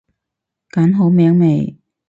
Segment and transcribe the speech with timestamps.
[0.71, 1.77] 揀好名未？